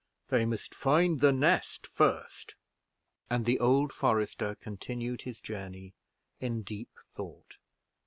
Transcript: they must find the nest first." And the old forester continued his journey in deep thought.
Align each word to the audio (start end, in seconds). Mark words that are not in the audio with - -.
they 0.29 0.47
must 0.47 0.73
find 0.73 1.19
the 1.19 1.31
nest 1.31 1.85
first." 1.85 2.55
And 3.29 3.45
the 3.45 3.59
old 3.59 3.93
forester 3.93 4.55
continued 4.55 5.21
his 5.21 5.39
journey 5.39 5.93
in 6.39 6.63
deep 6.63 6.97
thought. 7.13 7.57